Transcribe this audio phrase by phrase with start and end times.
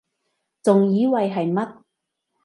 [0.63, 1.83] 仲以為係乜????